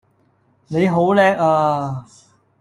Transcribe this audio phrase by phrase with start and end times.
[0.67, 2.07] 你好叻啊